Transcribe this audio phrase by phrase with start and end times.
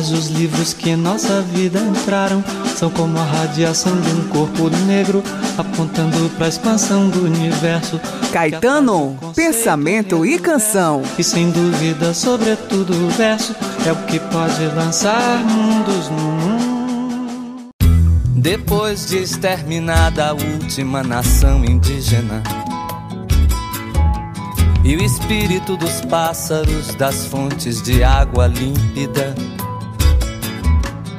[0.00, 2.42] Mas os livros que em nossa vida entraram
[2.74, 5.22] são como a radiação de um corpo negro
[5.58, 8.00] apontando para a expansão do universo.
[8.32, 11.02] Caetano, pensamento e canção.
[11.18, 13.54] E sem dúvida, sobretudo o verso
[13.86, 17.70] é o que pode lançar mundos no mundo.
[18.36, 22.42] Depois de exterminada a última nação indígena
[24.82, 29.34] e o espírito dos pássaros das fontes de água límpida.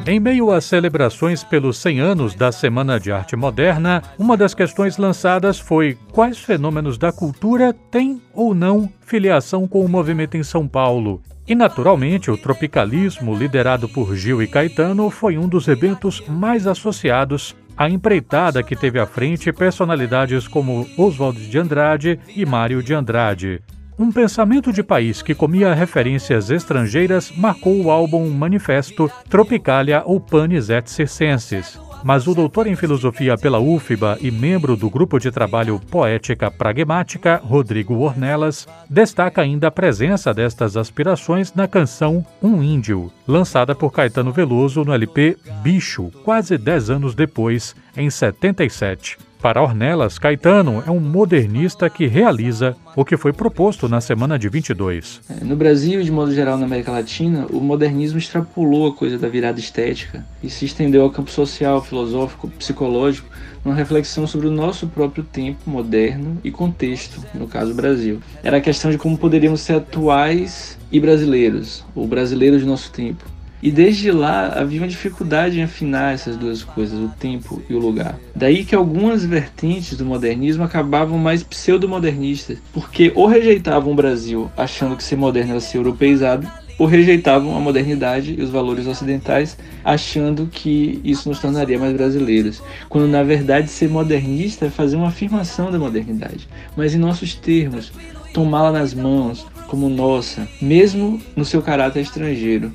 [0.08, 4.98] Em meio às celebrações pelos 100 anos da Semana de Arte Moderna, uma das questões
[4.98, 10.68] lançadas foi quais fenômenos da cultura têm ou não filiação com o movimento em São
[10.68, 11.22] Paulo.
[11.48, 17.56] E, naturalmente, o tropicalismo, liderado por Gil e Caetano, foi um dos eventos mais associados
[17.78, 23.62] a empreitada que teve à frente personalidades como Oswald de Andrade e Mário de Andrade.
[24.02, 30.72] Um pensamento de país que comia referências estrangeiras marcou o álbum Manifesto Tropicalia ou Panis
[30.72, 35.80] et Circenses mas o doutor em filosofia pela UFBA e membro do grupo de trabalho
[35.80, 43.76] Poética Pragmática, Rodrigo Ornelas, destaca ainda a presença destas aspirações na canção Um Índio, lançada
[43.76, 49.20] por Caetano Veloso no LP Bicho, quase dez anos depois, em 77.
[49.42, 54.48] Para Ornelas, Caetano é um modernista que realiza o que foi proposto na semana de
[54.48, 55.20] 22.
[55.28, 59.28] É, no Brasil de modo geral na América Latina, o modernismo extrapolou a coisa da
[59.28, 63.28] virada estética e se estendeu ao campo social, filosófico, psicológico,
[63.66, 68.22] numa reflexão sobre o nosso próprio tempo moderno e contexto, no caso Brasil.
[68.44, 73.26] Era a questão de como poderíamos ser atuais e brasileiros, ou brasileiros de nosso tempo.
[73.62, 77.80] E desde lá havia uma dificuldade em afinar essas duas coisas, o tempo e o
[77.80, 78.18] lugar.
[78.36, 84.96] Daí que algumas vertentes do modernismo acabavam mais pseudo-modernistas, porque ou rejeitavam o Brasil achando
[84.96, 86.48] que ser moderno era ser europeizado,
[86.80, 92.64] ou rejeitavam a modernidade e os valores ocidentais, achando que isso nos tornaria mais brasileiros.
[92.90, 97.92] Quando na verdade ser modernista é fazer uma afirmação da modernidade, mas em nossos termos,
[98.34, 102.74] tomá-la nas mãos como nossa, mesmo no seu caráter estrangeiro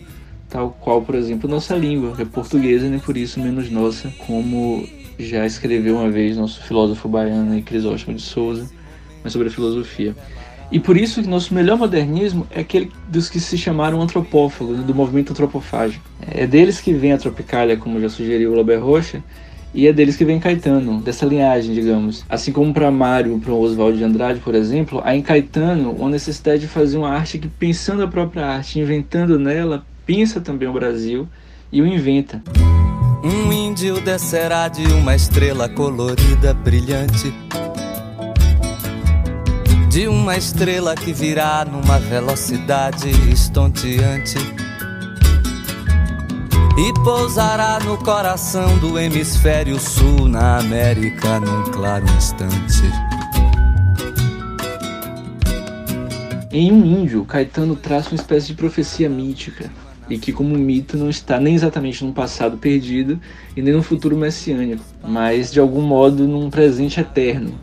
[0.49, 4.87] tal qual, por exemplo, nossa língua, que é portuguesa, nem por isso menos nossa, como
[5.19, 8.69] já escreveu uma vez nosso filósofo baiano Crisóstomo de Souza,
[9.23, 10.15] mas sobre a filosofia.
[10.71, 14.95] E por isso que nosso melhor modernismo é aquele dos que se chamaram antropófagos, do
[14.95, 16.05] movimento antropofágico.
[16.29, 19.23] É deles que vem a Tropicália, como já sugeriu o Lober Rocha,
[19.73, 22.25] e é deles que vem Caetano, dessa linhagem, digamos.
[22.28, 26.63] Assim como para Mário, para Oswaldo de Andrade, por exemplo, há em Caetano uma necessidade
[26.63, 31.28] de fazer uma arte que, pensando a própria arte, inventando nela, pensa também o Brasil
[31.71, 32.41] e o inventa.
[33.25, 37.34] Um índio descerá de uma estrela colorida, brilhante.
[39.91, 44.39] De uma estrela que virá numa velocidade estonteante.
[46.78, 52.83] E pousará no coração do hemisfério sul, na América, num claro instante.
[56.53, 59.71] Em um índio, Caetano traça uma espécie de profecia mítica,
[60.09, 63.21] e que como mito não está nem exatamente num passado perdido
[63.56, 67.55] e nem num futuro messiânico, mas de algum modo num presente eterno.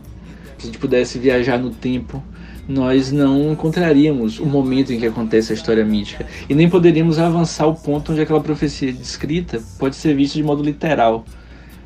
[0.58, 2.22] Se a gente pudesse viajar no tempo,
[2.68, 7.64] nós não encontraríamos o momento em que acontece a história mítica e nem poderíamos avançar
[7.64, 11.24] ao ponto onde aquela profecia descrita pode ser vista de modo literal.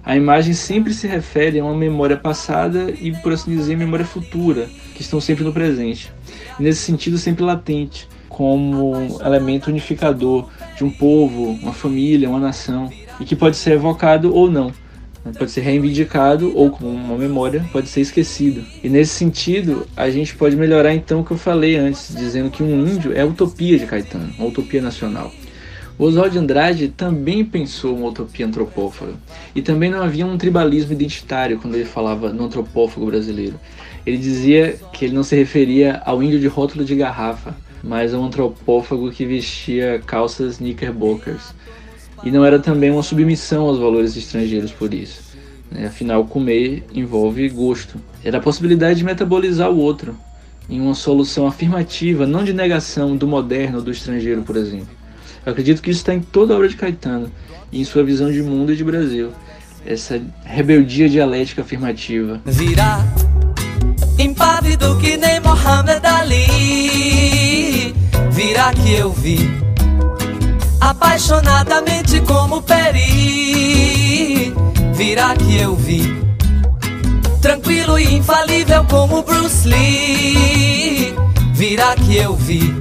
[0.04, 4.68] A imagem sempre se refere a uma memória passada e, por assim dizer, memória futura,
[4.94, 6.10] que estão sempre no presente.
[6.58, 13.24] Nesse sentido, sempre latente como elemento unificador de um povo, uma família, uma nação, e
[13.24, 14.72] que pode ser evocado ou não.
[15.38, 18.64] Pode ser reivindicado ou, como uma memória, pode ser esquecido.
[18.82, 22.62] E nesse sentido, a gente pode melhorar então o que eu falei antes, dizendo que
[22.62, 25.30] um índio é a utopia de Caetano, uma utopia nacional.
[25.98, 29.14] Oswald de Andrade também pensou uma utopia antropófaga.
[29.52, 33.58] E também não havia um tribalismo identitário quando ele falava no antropófago brasileiro.
[34.06, 37.54] Ele dizia que ele não se referia ao índio de rótulo de garrafa,
[37.88, 41.54] mas um antropófago que vestia calças knickerbockers.
[42.22, 45.22] E não era também uma submissão aos valores estrangeiros por isso.
[45.70, 45.86] Né?
[45.86, 47.98] Afinal, comer envolve gosto.
[48.22, 50.14] Era a possibilidade de metabolizar o outro,
[50.68, 54.90] em uma solução afirmativa, não de negação do moderno ou do estrangeiro, por exemplo.
[55.46, 57.32] Eu acredito que isso está em toda a obra de Caetano
[57.72, 59.30] e em sua visão de mundo e de Brasil.
[59.86, 62.38] Essa rebeldia dialética afirmativa.
[62.44, 63.02] Virá
[64.18, 66.57] impávido que nem Mohamed Ali.
[68.74, 69.38] Que eu vi,
[70.80, 74.52] apaixonadamente como Peri.
[74.94, 76.02] Virá que eu vi,
[77.40, 81.14] tranquilo e infalível como Bruce Lee.
[81.54, 82.74] Virá que eu vi,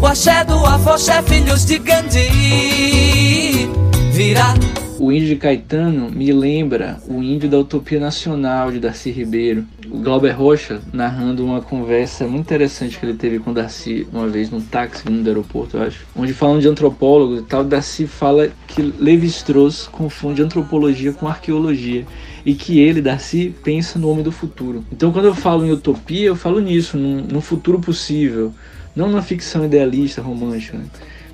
[0.00, 3.68] O axé do afoxé, filhos de Gandhi
[4.12, 4.54] Virá
[5.00, 9.64] o índio de Caetano me lembra o índio da Utopia Nacional de Darcy Ribeiro.
[9.90, 14.48] O Glauber Rocha narrando uma conversa muito interessante que ele teve com Darcy uma vez
[14.48, 16.06] num táxi no aeroporto, eu acho.
[16.14, 22.06] Onde falando de antropólogos e tal, Darcy fala que Levi-Strauss confunde antropologia com arqueologia
[22.46, 24.84] e que ele, Darcy, pensa no homem do futuro.
[24.92, 28.54] Então quando eu falo em utopia, eu falo nisso, num, num futuro possível,
[28.94, 30.78] não na ficção idealista, romântica.
[30.78, 30.84] Né?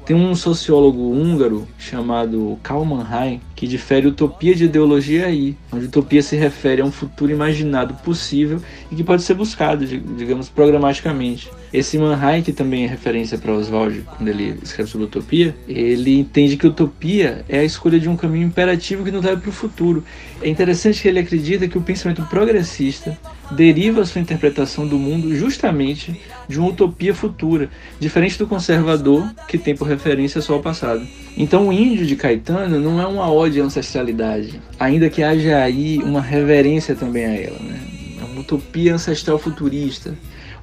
[0.07, 6.23] Tem um sociólogo húngaro chamado Karl Mannheim que difere utopia de ideologia aí, onde utopia
[6.23, 11.51] se refere a um futuro imaginado possível e que pode ser buscado, digamos, programaticamente.
[11.77, 16.57] Esse Mannheim, que também é referência para Oswald quando ele escreve sobre utopia, ele entende
[16.57, 20.03] que utopia é a escolha de um caminho imperativo que nos leva para o futuro.
[20.41, 23.19] É interessante que ele acredita que o pensamento progressista
[23.51, 26.19] deriva sua interpretação do mundo justamente
[26.49, 27.69] de uma utopia futura,
[28.01, 31.07] diferente do conservador, que tem por referência só o passado.
[31.37, 35.99] Então o índio de Caetano não é uma ode à ancestralidade, ainda que haja aí
[35.99, 37.59] uma reverência também a ela.
[37.59, 37.79] Né?
[38.19, 40.15] É uma utopia ancestral futurista.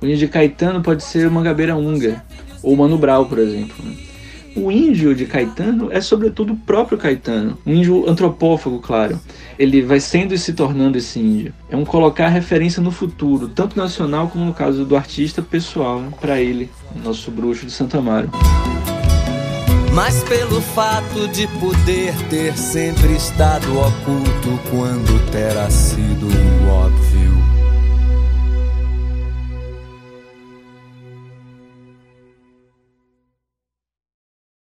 [0.04, 2.22] O índio de Caetano pode ser uma gabeira húngara,
[2.62, 3.74] ou Mano Brown, por exemplo.
[3.82, 3.96] Né?
[4.54, 9.18] O índio de Caetano é sobretudo o próprio Caetano, um índio antropófago, claro.
[9.58, 11.54] Ele vai sendo e se tornando esse índio.
[11.70, 16.10] É um colocar referência no futuro, tanto nacional como no caso do artista pessoal, né?
[16.20, 16.70] para ele,
[17.02, 18.30] nosso bruxo de Santa Amaro.
[19.94, 26.28] Mas pelo fato de poder ter sempre estado oculto quando terá sido
[26.68, 27.33] óbvio